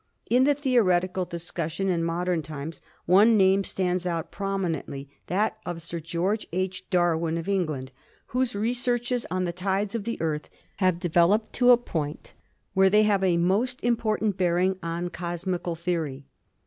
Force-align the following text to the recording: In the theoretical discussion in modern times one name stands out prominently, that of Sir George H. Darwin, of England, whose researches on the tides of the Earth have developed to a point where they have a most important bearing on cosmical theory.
In 0.31 0.45
the 0.45 0.55
theoretical 0.55 1.25
discussion 1.25 1.87
in 1.87 2.03
modern 2.03 2.41
times 2.41 2.81
one 3.05 3.37
name 3.37 3.63
stands 3.63 4.07
out 4.07 4.31
prominently, 4.31 5.07
that 5.27 5.59
of 5.63 5.79
Sir 5.79 5.99
George 5.99 6.47
H. 6.51 6.89
Darwin, 6.89 7.37
of 7.37 7.47
England, 7.47 7.91
whose 8.33 8.55
researches 8.55 9.27
on 9.29 9.45
the 9.45 9.53
tides 9.53 9.93
of 9.93 10.05
the 10.05 10.19
Earth 10.19 10.49
have 10.77 10.97
developed 10.97 11.53
to 11.53 11.69
a 11.69 11.77
point 11.77 12.33
where 12.73 12.89
they 12.89 13.03
have 13.03 13.23
a 13.23 13.37
most 13.37 13.83
important 13.83 14.37
bearing 14.37 14.79
on 14.81 15.09
cosmical 15.11 15.75
theory. 15.75 16.25